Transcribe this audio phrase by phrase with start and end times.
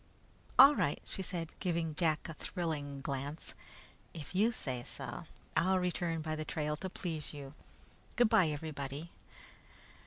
[0.57, 3.53] "All right," she said, giving Jack a thrilling glance.
[4.15, 7.53] "If you say so, I'll return by the trail to please you.
[8.15, 9.11] Good bye, everybody."